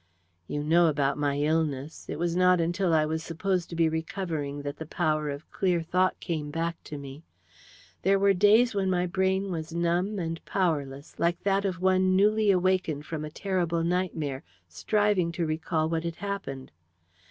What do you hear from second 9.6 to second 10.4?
numb